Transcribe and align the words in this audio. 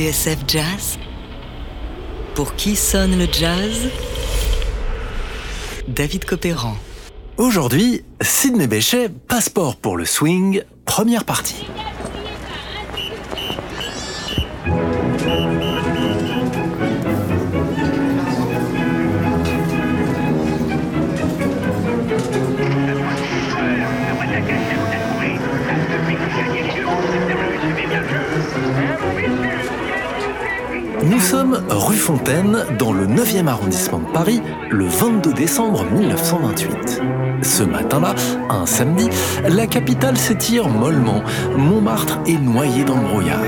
TSF 0.00 0.38
Jazz 0.48 0.98
Pour 2.34 2.54
qui 2.54 2.74
sonne 2.74 3.18
le 3.18 3.26
jazz? 3.30 3.90
David 5.88 6.24
Copéran. 6.24 6.74
Aujourd'hui, 7.36 8.02
Sidney 8.22 8.66
Bechet, 8.66 9.10
passeport 9.10 9.76
pour 9.76 9.98
le 9.98 10.06
swing, 10.06 10.62
première 10.86 11.26
partie. 11.26 11.66
Nous 31.04 31.20
sommes 31.20 31.62
rue 31.70 31.96
Fontaine, 31.96 32.64
dans 32.78 32.92
le 32.92 33.06
9e 33.06 33.46
arrondissement 33.46 34.00
de 34.00 34.12
Paris, 34.12 34.42
le 34.70 34.84
22 34.84 35.32
décembre 35.32 35.84
1928. 35.84 37.00
Ce 37.42 37.62
matin-là, 37.62 38.14
un 38.50 38.66
samedi, 38.66 39.08
la 39.48 39.66
capitale 39.66 40.18
s'étire 40.18 40.68
mollement. 40.68 41.22
Montmartre 41.56 42.18
est 42.26 42.38
noyé 42.38 42.84
dans 42.84 42.96
le 42.96 43.08
brouillard. 43.08 43.40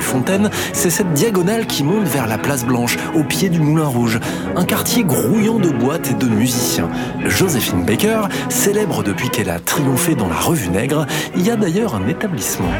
Fontaine, 0.00 0.50
c'est 0.72 0.90
cette 0.90 1.12
diagonale 1.12 1.66
qui 1.66 1.82
monte 1.82 2.04
vers 2.04 2.26
la 2.26 2.38
place 2.38 2.64
Blanche, 2.64 2.98
au 3.14 3.22
pied 3.22 3.48
du 3.48 3.60
Moulin 3.60 3.86
Rouge. 3.86 4.20
Un 4.56 4.64
quartier 4.64 5.04
grouillant 5.04 5.58
de 5.58 5.70
boîtes 5.70 6.10
et 6.10 6.14
de 6.14 6.26
musiciens. 6.26 6.88
Joséphine 7.24 7.84
Baker, 7.84 8.22
célèbre 8.48 9.02
depuis 9.02 9.30
qu'elle 9.30 9.50
a 9.50 9.58
triomphé 9.58 10.14
dans 10.14 10.28
la 10.28 10.38
revue 10.38 10.68
Nègre, 10.68 11.06
y 11.36 11.50
a 11.50 11.56
d'ailleurs 11.56 11.94
un 11.94 12.06
établissement. 12.08 12.70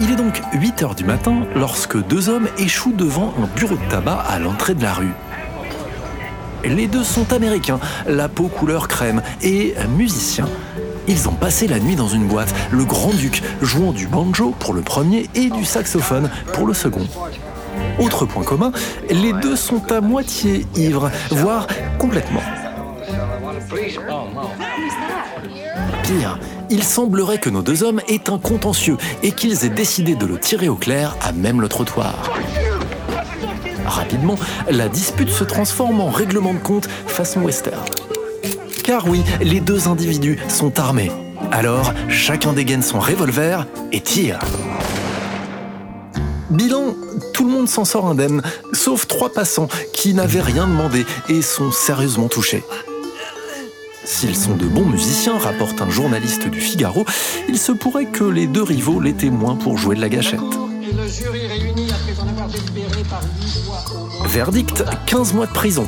Il 0.00 0.10
est 0.10 0.16
donc 0.16 0.40
8 0.54 0.82
heures 0.82 0.94
du 0.94 1.04
matin 1.04 1.42
lorsque 1.54 2.02
deux 2.06 2.30
hommes 2.30 2.48
échouent 2.58 2.94
devant 2.94 3.34
un 3.42 3.46
bureau 3.54 3.74
de 3.74 3.90
tabac 3.90 4.24
à 4.28 4.38
l'entrée 4.38 4.74
de 4.74 4.82
la 4.82 4.94
rue. 4.94 5.12
Les 6.64 6.86
deux 6.86 7.04
sont 7.04 7.32
américains, 7.32 7.80
la 8.06 8.28
peau 8.28 8.48
couleur 8.48 8.88
crème, 8.88 9.22
et 9.42 9.74
musiciens. 9.96 10.48
Ils 11.10 11.28
ont 11.28 11.32
passé 11.32 11.66
la 11.66 11.80
nuit 11.80 11.96
dans 11.96 12.06
une 12.06 12.28
boîte, 12.28 12.54
le 12.70 12.84
Grand-Duc 12.84 13.42
jouant 13.60 13.90
du 13.90 14.06
banjo 14.06 14.54
pour 14.60 14.72
le 14.72 14.80
premier 14.80 15.28
et 15.34 15.50
du 15.50 15.64
saxophone 15.64 16.30
pour 16.52 16.68
le 16.68 16.72
second. 16.72 17.04
Autre 17.98 18.26
point 18.26 18.44
commun, 18.44 18.70
les 19.10 19.32
deux 19.32 19.56
sont 19.56 19.90
à 19.90 20.00
moitié 20.00 20.64
ivres, 20.76 21.10
voire 21.30 21.66
complètement. 21.98 22.42
Pire, 26.04 26.38
il 26.70 26.84
semblerait 26.84 27.38
que 27.38 27.50
nos 27.50 27.62
deux 27.62 27.82
hommes 27.82 28.00
aient 28.06 28.30
un 28.30 28.38
contentieux 28.38 28.96
et 29.24 29.32
qu'ils 29.32 29.64
aient 29.64 29.68
décidé 29.68 30.14
de 30.14 30.26
le 30.26 30.38
tirer 30.38 30.68
au 30.68 30.76
clair 30.76 31.16
à 31.22 31.32
même 31.32 31.60
le 31.60 31.68
trottoir. 31.68 32.14
Rapidement, 33.84 34.38
la 34.70 34.88
dispute 34.88 35.30
se 35.30 35.42
transforme 35.42 36.00
en 36.00 36.10
règlement 36.10 36.54
de 36.54 36.60
compte 36.60 36.86
façon 37.08 37.40
western. 37.40 37.82
Car 38.90 39.06
oui, 39.06 39.22
les 39.40 39.60
deux 39.60 39.86
individus 39.86 40.36
sont 40.48 40.80
armés. 40.80 41.12
Alors, 41.52 41.94
chacun 42.08 42.52
dégaine 42.52 42.82
son 42.82 42.98
revolver 42.98 43.68
et 43.92 44.00
tire. 44.00 44.40
Bilan, 46.50 46.96
tout 47.32 47.44
le 47.44 47.52
monde 47.52 47.68
s'en 47.68 47.84
sort 47.84 48.06
indemne, 48.06 48.42
sauf 48.72 49.06
trois 49.06 49.32
passants 49.32 49.68
qui 49.92 50.12
n'avaient 50.12 50.40
rien 50.40 50.66
demandé 50.66 51.06
et 51.28 51.40
sont 51.40 51.70
sérieusement 51.70 52.26
touchés. 52.26 52.64
S'ils 54.04 54.34
sont 54.34 54.56
de 54.56 54.66
bons 54.66 54.86
musiciens, 54.86 55.38
rapporte 55.38 55.80
un 55.80 55.88
journaliste 55.88 56.48
du 56.48 56.60
Figaro, 56.60 57.06
il 57.48 57.60
se 57.60 57.70
pourrait 57.70 58.06
que 58.06 58.24
les 58.24 58.48
deux 58.48 58.64
rivaux 58.64 58.98
l'aient 58.98 59.30
moins 59.30 59.54
pour 59.54 59.78
jouer 59.78 59.94
de 59.94 60.00
la 60.00 60.08
gâchette. 60.08 60.40
Verdict 64.24 64.84
15 65.06 65.34
mois 65.34 65.46
de 65.46 65.52
prison. 65.52 65.86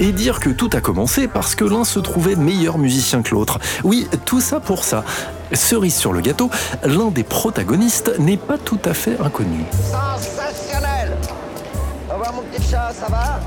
Et 0.00 0.12
dire 0.12 0.38
que 0.38 0.50
tout 0.50 0.70
a 0.74 0.80
commencé 0.80 1.26
parce 1.26 1.54
que 1.54 1.64
l'un 1.64 1.84
se 1.84 1.98
trouvait 1.98 2.36
meilleur 2.36 2.78
musicien 2.78 3.22
que 3.22 3.34
l'autre. 3.34 3.58
Oui, 3.82 4.06
tout 4.24 4.40
ça 4.40 4.60
pour 4.60 4.84
ça. 4.84 5.04
Cerise 5.52 5.96
sur 5.96 6.12
le 6.12 6.20
gâteau, 6.20 6.50
l'un 6.84 7.08
des 7.08 7.24
protagonistes 7.24 8.12
n'est 8.18 8.36
pas 8.36 8.58
tout 8.58 8.78
à 8.84 8.94
fait 8.94 9.18
inconnu. 9.20 9.64
Sensationnel 9.90 11.16
Au 12.08 12.12
revoir 12.12 12.32
mon 12.32 12.42
petit 12.42 12.62
chat, 12.70 12.92
ça 12.98 13.08
va? 13.08 13.40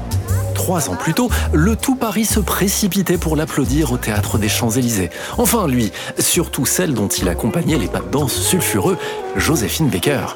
Trois 0.53 0.89
ans 0.89 0.95
plus 0.95 1.13
tôt, 1.13 1.29
le 1.53 1.75
tout 1.75 1.95
Paris 1.95 2.25
se 2.25 2.39
précipitait 2.39 3.17
pour 3.17 3.35
l'applaudir 3.35 3.91
au 3.91 3.97
théâtre 3.97 4.37
des 4.37 4.49
Champs-Élysées. 4.49 5.09
Enfin, 5.37 5.67
lui, 5.67 5.91
surtout 6.19 6.65
celle 6.65 6.93
dont 6.93 7.07
il 7.07 7.29
accompagnait 7.29 7.77
les 7.77 7.87
pas 7.87 7.99
de 7.99 8.09
danse 8.11 8.33
sulfureux, 8.33 8.97
Joséphine 9.37 9.89
Baker. 9.89 10.35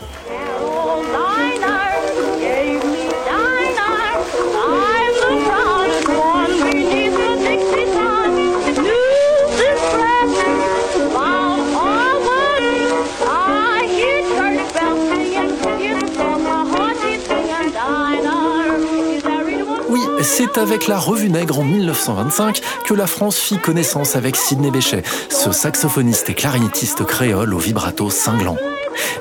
C'est 20.55 20.61
avec 20.61 20.87
la 20.87 20.97
Revue 20.97 21.29
Nègre 21.29 21.59
en 21.59 21.63
1925 21.63 22.61
que 22.85 22.93
la 22.93 23.07
France 23.07 23.37
fit 23.37 23.57
connaissance 23.57 24.15
avec 24.15 24.37
Sidney 24.37 24.71
Bechet, 24.71 25.03
ce 25.29 25.51
saxophoniste 25.51 26.29
et 26.29 26.33
clarinettiste 26.33 27.03
créole 27.03 27.53
au 27.53 27.57
vibrato 27.57 28.09
cinglant. 28.09 28.55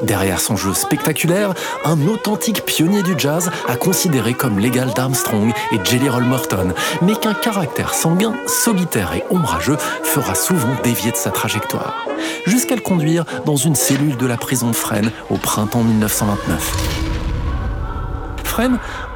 Derrière 0.03 0.41
son 0.41 0.57
jeu 0.57 0.75
spectaculaire, 0.75 1.55
un 1.85 2.07
authentique 2.07 2.65
pionnier 2.65 3.03
du 3.03 3.15
jazz 3.19 3.51
a 3.67 3.77
considéré 3.77 4.35
comme 4.35 4.59
l'égal 4.61 4.93
d'Armstrong 4.95 5.53
et 5.73 5.85
Jelly 5.85 6.09
Roll 6.09 6.25
Morton, 6.25 6.73
mais 7.03 7.17
qu'un 7.17 7.35
caractère 7.35 7.95
sanguin, 7.95 8.35
solitaire 8.47 9.13
et 9.15 9.25
ombrageux 9.31 9.79
fera 10.05 10.35
souvent 10.35 10.77
dévier 10.85 11.11
de 11.11 11.17
sa 11.17 11.31
trajectoire, 11.31 12.07
jusqu'à 12.47 12.77
le 12.77 12.81
conduire 12.81 13.25
dans 13.45 13.57
une 13.57 13.75
cellule 13.75 14.17
de 14.17 14.27
la 14.27 14.37
prison 14.37 14.69
de 14.69 14.77
Fresnes 14.77 15.11
au 15.31 15.37
printemps 15.37 15.83
1929. 15.83 17.04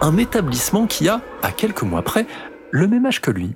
Un 0.00 0.16
établissement 0.16 0.86
qui 0.86 1.08
a, 1.08 1.20
à 1.42 1.52
quelques 1.52 1.82
mois 1.82 2.02
près, 2.02 2.26
le 2.70 2.86
même 2.88 3.06
âge 3.06 3.20
que 3.20 3.30
lui. 3.30 3.54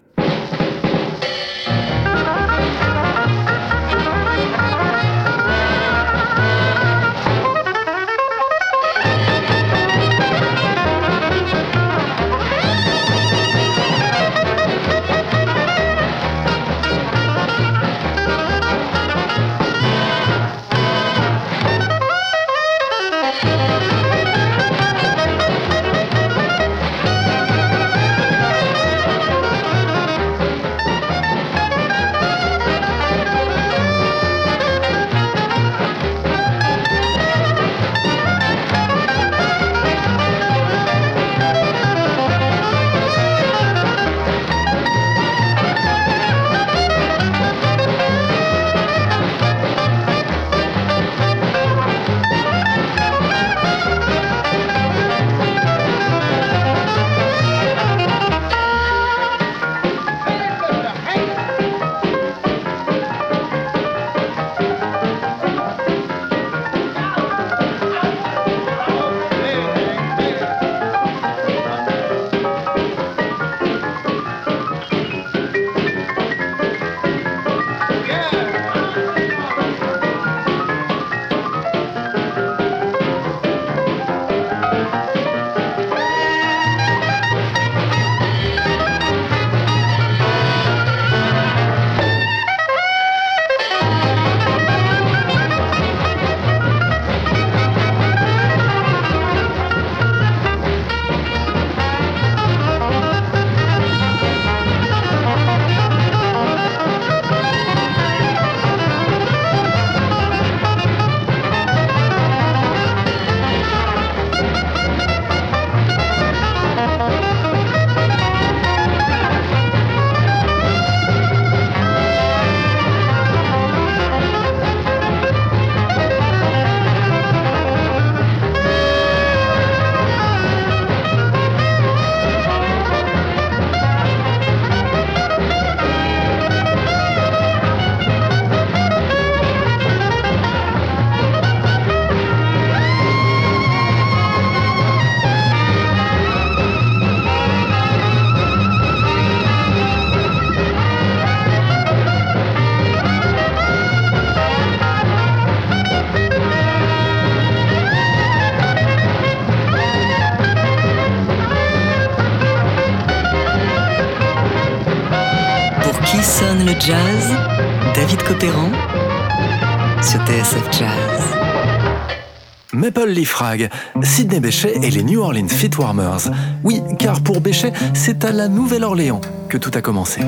Maple 172.73 173.11
Leaf 173.11 173.35
Rag, 173.35 173.71
Sidney 174.03 174.41
Bechet 174.41 174.75
et 174.83 174.91
les 174.91 175.03
New 175.03 175.21
Orleans 175.21 175.49
Fitwarmers. 175.49 176.31
Oui, 176.65 176.81
car 176.99 177.21
pour 177.21 177.41
Bechet, 177.41 177.73
c'est 177.95 178.25
à 178.25 178.33
la 178.33 178.49
Nouvelle-Orléans 178.49 179.21
que 179.49 179.59
tout 179.59 179.71
a 179.75 179.83
commencé. 179.83 180.21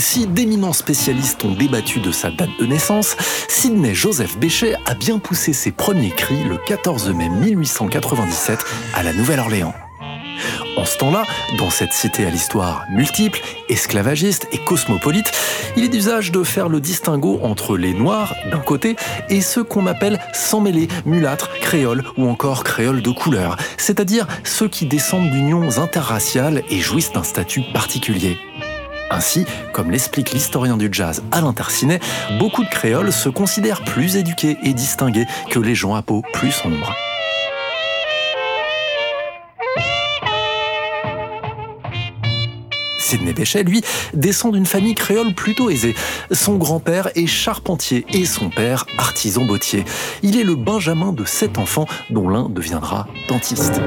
Si 0.00 0.26
d'éminents 0.26 0.72
spécialistes 0.72 1.44
ont 1.44 1.52
débattu 1.52 2.00
de 2.00 2.10
sa 2.10 2.30
date 2.30 2.48
de 2.58 2.64
naissance, 2.64 3.16
Sidney 3.48 3.94
Joseph 3.94 4.38
Bechet 4.38 4.74
a 4.86 4.94
bien 4.94 5.18
poussé 5.18 5.52
ses 5.52 5.72
premiers 5.72 6.10
cris 6.10 6.42
le 6.42 6.56
14 6.56 7.10
mai 7.10 7.28
1897 7.28 8.64
à 8.94 9.02
la 9.02 9.12
Nouvelle-Orléans. 9.12 9.74
En 10.78 10.86
ce 10.86 10.96
temps-là, 10.96 11.24
dans 11.58 11.68
cette 11.68 11.92
cité 11.92 12.24
à 12.24 12.30
l'histoire 12.30 12.86
multiple, 12.90 13.40
esclavagiste 13.68 14.48
et 14.52 14.58
cosmopolite, 14.64 15.30
il 15.76 15.84
est 15.84 15.88
d'usage 15.88 16.32
de 16.32 16.44
faire 16.44 16.70
le 16.70 16.80
distinguo 16.80 17.38
entre 17.42 17.76
les 17.76 17.92
Noirs 17.92 18.34
d'un 18.50 18.60
côté 18.60 18.96
et 19.28 19.42
ceux 19.42 19.64
qu'on 19.64 19.86
appelle 19.86 20.18
sans 20.32 20.62
mêlés, 20.62 20.88
mulâtres, 21.04 21.50
créoles 21.60 22.04
ou 22.16 22.26
encore 22.26 22.64
créoles 22.64 23.02
de 23.02 23.10
couleur, 23.10 23.58
c'est-à-dire 23.76 24.26
ceux 24.44 24.68
qui 24.68 24.86
descendent 24.86 25.30
d'unions 25.30 25.78
interraciales 25.78 26.62
et 26.70 26.80
jouissent 26.80 27.12
d'un 27.12 27.22
statut 27.22 27.62
particulier. 27.74 28.38
Ainsi, 29.10 29.44
comme 29.72 29.90
l'explique 29.90 30.32
l'historien 30.32 30.76
du 30.76 30.88
jazz 30.90 31.22
Alain 31.32 31.52
Tarcinet, 31.52 32.00
beaucoup 32.38 32.62
de 32.62 32.68
créoles 32.68 33.12
se 33.12 33.28
considèrent 33.28 33.82
plus 33.82 34.16
éduqués 34.16 34.56
et 34.62 34.72
distingués 34.72 35.26
que 35.50 35.58
les 35.58 35.74
gens 35.74 35.94
à 35.94 36.02
peau 36.02 36.22
plus 36.32 36.52
sombre. 36.52 36.94
Sidney 43.00 43.32
Bechet, 43.32 43.64
lui, 43.64 43.82
descend 44.14 44.52
d'une 44.52 44.66
famille 44.66 44.94
créole 44.94 45.34
plutôt 45.34 45.68
aisée. 45.68 45.96
Son 46.30 46.56
grand-père 46.56 47.08
est 47.16 47.26
charpentier 47.26 48.06
et 48.12 48.24
son 48.24 48.50
père 48.50 48.86
artisan 48.98 49.44
bottier. 49.44 49.84
Il 50.22 50.38
est 50.38 50.44
le 50.44 50.54
benjamin 50.54 51.12
de 51.12 51.24
sept 51.24 51.58
enfants 51.58 51.88
dont 52.10 52.28
l'un 52.28 52.48
deviendra 52.48 53.08
dentiste. 53.28 53.80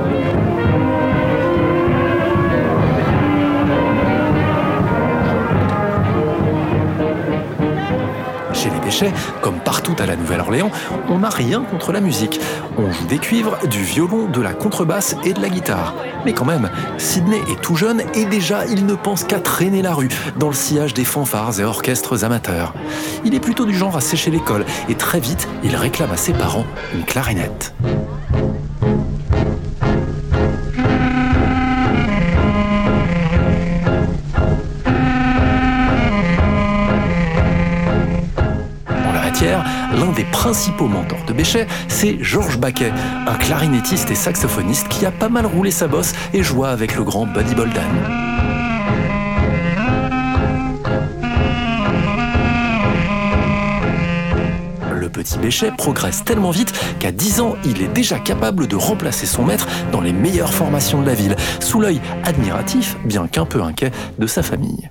Comme 9.41 9.59
partout 9.59 9.95
à 9.99 10.05
la 10.05 10.15
Nouvelle-Orléans, 10.15 10.71
on 11.09 11.19
n'a 11.19 11.29
rien 11.29 11.61
contre 11.61 11.91
la 11.91 11.99
musique. 11.99 12.39
On 12.77 12.91
joue 12.91 13.05
des 13.05 13.17
cuivres, 13.17 13.57
du 13.67 13.81
violon, 13.83 14.27
de 14.27 14.41
la 14.41 14.53
contrebasse 14.53 15.15
et 15.23 15.33
de 15.33 15.41
la 15.41 15.49
guitare. 15.49 15.93
Mais 16.25 16.33
quand 16.33 16.45
même, 16.45 16.69
Sidney 16.97 17.41
est 17.51 17.61
tout 17.61 17.75
jeune 17.75 18.03
et 18.13 18.25
déjà 18.25 18.65
il 18.65 18.85
ne 18.85 18.95
pense 18.95 19.23
qu'à 19.23 19.39
traîner 19.39 19.81
la 19.81 19.93
rue 19.93 20.09
dans 20.37 20.47
le 20.47 20.53
sillage 20.53 20.93
des 20.93 21.03
fanfares 21.03 21.59
et 21.59 21.63
orchestres 21.63 22.23
amateurs. 22.23 22.73
Il 23.25 23.35
est 23.35 23.39
plutôt 23.39 23.65
du 23.65 23.75
genre 23.75 23.97
à 23.97 24.01
sécher 24.01 24.31
l'école 24.31 24.65
et 24.89 24.95
très 24.95 25.19
vite, 25.19 25.47
il 25.63 25.75
réclame 25.75 26.11
à 26.11 26.17
ses 26.17 26.33
parents 26.33 26.65
une 26.93 27.03
clarinette. 27.03 27.73
L'un 39.93 40.11
des 40.11 40.23
principaux 40.25 40.87
mentors 40.87 41.23
de 41.25 41.33
Béchet, 41.33 41.67
c'est 41.87 42.17
Georges 42.21 42.57
Baquet, 42.57 42.91
un 43.27 43.35
clarinettiste 43.35 44.11
et 44.11 44.15
saxophoniste 44.15 44.87
qui 44.87 45.05
a 45.05 45.11
pas 45.11 45.29
mal 45.29 45.45
roulé 45.45 45.71
sa 45.71 45.87
bosse 45.87 46.13
et 46.33 46.43
joua 46.43 46.69
avec 46.69 46.95
le 46.95 47.03
grand 47.03 47.25
Buddy 47.25 47.55
Boldan. 47.55 47.81
Le 54.93 55.09
petit 55.09 55.37
Béchet 55.37 55.71
progresse 55.77 56.23
tellement 56.23 56.51
vite 56.51 56.73
qu'à 56.99 57.11
10 57.11 57.41
ans, 57.41 57.55
il 57.65 57.81
est 57.81 57.87
déjà 57.87 58.19
capable 58.19 58.67
de 58.67 58.75
remplacer 58.75 59.25
son 59.25 59.43
maître 59.43 59.67
dans 59.91 60.01
les 60.01 60.13
meilleures 60.13 60.53
formations 60.53 61.01
de 61.01 61.07
la 61.07 61.13
ville, 61.13 61.35
sous 61.59 61.79
l'œil 61.79 62.01
admiratif, 62.23 62.97
bien 63.05 63.27
qu'un 63.27 63.45
peu 63.45 63.61
inquiet, 63.61 63.91
de 64.17 64.27
sa 64.27 64.43
famille. 64.43 64.89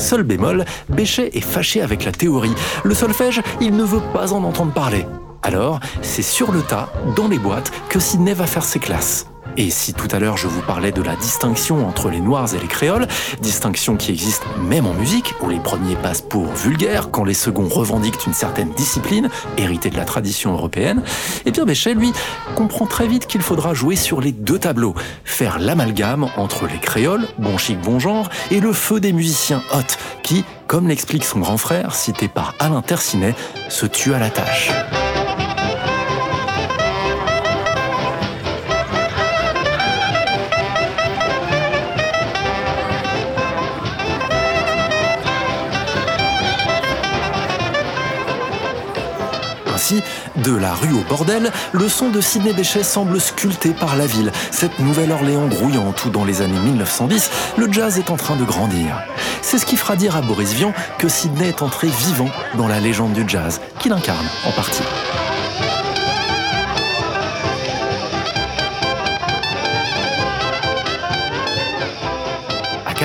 Seul 0.00 0.22
bémol, 0.22 0.64
Béchet 0.88 1.30
est 1.34 1.42
fâché 1.42 1.82
avec 1.82 2.04
la 2.06 2.10
théorie. 2.10 2.54
Le 2.84 2.94
solfège, 2.94 3.42
il 3.60 3.76
ne 3.76 3.84
veut 3.84 4.00
pas 4.14 4.32
en 4.32 4.42
entendre 4.44 4.72
parler. 4.72 5.06
Alors, 5.42 5.78
c'est 6.00 6.22
sur 6.22 6.52
le 6.52 6.62
tas, 6.62 6.90
dans 7.16 7.28
les 7.28 7.38
boîtes, 7.38 7.70
que 7.90 8.00
Sidney 8.00 8.32
va 8.32 8.46
faire 8.46 8.64
ses 8.64 8.78
classes. 8.78 9.26
Et 9.56 9.70
si 9.70 9.94
tout 9.94 10.08
à 10.12 10.18
l'heure 10.18 10.36
je 10.36 10.46
vous 10.46 10.62
parlais 10.62 10.92
de 10.92 11.02
la 11.02 11.16
distinction 11.16 11.86
entre 11.86 12.10
les 12.10 12.20
noirs 12.20 12.54
et 12.54 12.58
les 12.58 12.66
créoles, 12.66 13.06
distinction 13.40 13.96
qui 13.96 14.10
existe 14.10 14.42
même 14.68 14.86
en 14.86 14.94
musique, 14.94 15.34
où 15.40 15.48
les 15.48 15.58
premiers 15.58 15.96
passent 15.96 16.22
pour 16.22 16.46
vulgaires 16.46 17.10
quand 17.10 17.24
les 17.24 17.34
seconds 17.34 17.68
revendiquent 17.68 18.26
une 18.26 18.32
certaine 18.32 18.70
discipline, 18.72 19.28
héritée 19.58 19.90
de 19.90 19.96
la 19.96 20.04
tradition 20.04 20.52
européenne, 20.52 21.02
eh 21.44 21.50
bien 21.50 21.64
Béchet, 21.64 21.94
lui, 21.94 22.12
comprend 22.54 22.86
très 22.86 23.06
vite 23.06 23.26
qu'il 23.26 23.42
faudra 23.42 23.74
jouer 23.74 23.96
sur 23.96 24.20
les 24.20 24.32
deux 24.32 24.58
tableaux, 24.58 24.94
faire 25.24 25.58
l'amalgame 25.58 26.28
entre 26.36 26.66
les 26.66 26.78
créoles, 26.78 27.26
bon 27.38 27.58
chic, 27.58 27.80
bon 27.80 27.98
genre, 27.98 28.30
et 28.50 28.60
le 28.60 28.72
feu 28.72 29.00
des 29.00 29.12
musiciens 29.12 29.62
hot, 29.72 29.96
qui, 30.22 30.44
comme 30.66 30.88
l'explique 30.88 31.24
son 31.24 31.40
grand 31.40 31.58
frère, 31.58 31.94
cité 31.94 32.28
par 32.28 32.54
Alain 32.58 32.82
Tercinet, 32.82 33.34
se 33.68 33.86
tue 33.86 34.14
à 34.14 34.18
la 34.18 34.30
tâche. 34.30 34.70
De 50.36 50.54
la 50.54 50.74
rue 50.74 50.92
au 50.92 51.02
bordel, 51.08 51.50
le 51.72 51.88
son 51.88 52.10
de 52.10 52.20
Sidney 52.20 52.52
Bechet 52.52 52.82
semble 52.82 53.20
sculpté 53.20 53.70
par 53.70 53.96
la 53.96 54.06
ville. 54.06 54.32
Cette 54.50 54.78
Nouvelle-Orléans 54.78 55.48
grouillante 55.48 56.04
où 56.04 56.10
dans 56.10 56.24
les 56.24 56.42
années 56.42 56.58
1910, 56.58 57.30
le 57.56 57.72
jazz 57.72 57.98
est 57.98 58.10
en 58.10 58.16
train 58.16 58.36
de 58.36 58.44
grandir. 58.44 59.02
C'est 59.42 59.58
ce 59.58 59.66
qui 59.66 59.76
fera 59.76 59.96
dire 59.96 60.16
à 60.16 60.22
Boris 60.22 60.52
Vian 60.52 60.72
que 60.98 61.08
Sidney 61.08 61.48
est 61.48 61.62
entré 61.62 61.88
vivant 61.88 62.28
dans 62.56 62.68
la 62.68 62.80
légende 62.80 63.12
du 63.12 63.24
jazz, 63.26 63.60
qu'il 63.78 63.92
incarne 63.92 64.26
en 64.46 64.52
partie. 64.52 64.82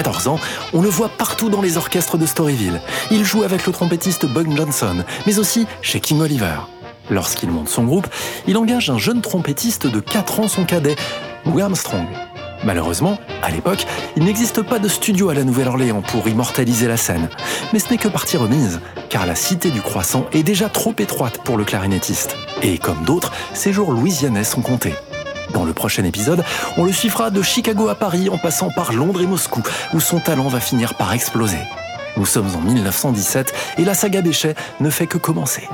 14 0.06 0.28
ans, 0.28 0.40
on 0.72 0.84
le 0.84 0.90
voit 0.90 1.10
partout 1.10 1.50
dans 1.50 1.64
les 1.64 1.78
orchestres 1.78 2.20
de 2.20 2.28
Storyville. 2.28 2.80
Il 3.10 3.26
joue 3.26 3.42
avec 3.42 3.66
le 3.66 3.74
trompettiste 3.74 4.28
Bug 4.28 4.56
Johnson, 4.56 5.04
mais 5.26 5.40
aussi 5.40 5.66
chez 5.82 6.00
King 6.00 6.22
Oliver. 6.22 6.58
Lorsqu'il 7.10 7.50
monte 7.50 7.70
son 7.70 7.86
groupe, 7.86 8.06
il 8.46 8.56
engage 8.56 8.92
un 8.92 9.00
jeune 9.00 9.22
trompettiste 9.22 9.88
de 9.88 10.00
4 10.00 10.42
ans 10.42 10.48
son 10.48 10.64
cadet, 10.64 10.96
Louis 11.48 11.64
Armstrong. 11.64 12.06
Malheureusement, 12.64 13.18
à 13.42 13.50
l'époque, 13.50 13.88
il 14.16 14.26
n'existe 14.26 14.62
pas 14.62 14.78
de 14.78 14.88
studio 14.88 15.30
à 15.30 15.34
la 15.34 15.44
Nouvelle-Orléans 15.44 16.04
pour 16.04 16.28
immortaliser 16.28 16.88
la 16.88 16.98
scène. 16.98 17.28
Mais 17.74 17.80
ce 17.80 17.90
n'est 17.90 17.98
que 17.98 18.08
partie 18.08 18.38
remise, 18.38 18.82
car 19.10 19.26
la 19.26 19.34
cité 19.34 19.72
du 19.72 19.82
croissant 19.82 20.28
est 20.34 20.44
déjà 20.44 20.70
trop 20.70 20.94
étroite 21.00 21.40
pour 21.44 21.58
le 21.58 21.64
clarinettiste. 21.64 22.36
Et 22.62 22.78
comme 22.78 23.06
d'autres, 23.06 23.32
ses 23.56 23.74
jours 23.74 23.92
louisianais 23.92 24.44
sont 24.44 24.62
comptés. 24.62 24.94
Dans 25.54 25.64
le 25.64 25.74
prochain 25.74 26.04
épisode, 26.04 26.44
on 26.78 26.84
le 26.84 26.92
suivra 26.92 27.30
de 27.30 27.42
Chicago 27.42 27.88
à 27.88 27.96
Paris 27.96 28.30
en 28.30 28.38
passant 28.38 28.70
par 28.70 28.94
Londres 28.94 29.22
et 29.22 29.28
Moscou, 29.28 29.62
où 29.94 30.00
son 30.00 30.20
talent 30.20 30.48
va 30.48 30.60
finir 30.60 30.96
par 30.96 31.14
exploser. 31.14 31.60
Nous 32.18 32.26
sommes 32.26 32.54
en 32.56 32.62
1917 32.62 33.54
et 33.78 33.84
la 33.84 33.94
saga 33.94 34.22
Béchet 34.22 34.56
ne 34.80 34.90
fait 34.90 35.08
que 35.08 35.18
commencer. 35.18 35.68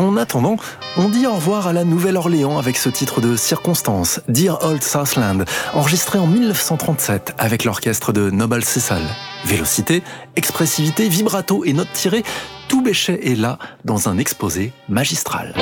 En 0.00 0.16
attendant, 0.16 0.56
on 0.96 1.10
dit 1.10 1.26
au 1.26 1.34
revoir 1.34 1.66
à 1.66 1.74
la 1.74 1.84
Nouvelle-Orléans 1.84 2.58
avec 2.58 2.78
ce 2.78 2.88
titre 2.88 3.20
de 3.20 3.36
circonstance, 3.36 4.22
Dear 4.28 4.64
Old 4.64 4.82
Southland, 4.82 5.44
enregistré 5.74 6.18
en 6.18 6.26
1937 6.26 7.34
avec 7.36 7.64
l'orchestre 7.64 8.10
de 8.14 8.30
Noble 8.30 8.64
Cecil. 8.64 9.02
Vélocité, 9.44 10.02
expressivité, 10.36 11.06
vibrato 11.10 11.66
et 11.66 11.74
notes 11.74 11.92
tirées, 11.92 12.24
tout 12.68 12.80
Béchet 12.80 13.30
est 13.30 13.34
là 13.34 13.58
dans 13.84 14.08
un 14.08 14.16
exposé 14.16 14.72
magistral. 14.88 15.54